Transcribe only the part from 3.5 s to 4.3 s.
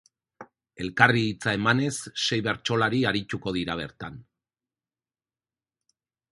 dira bertan.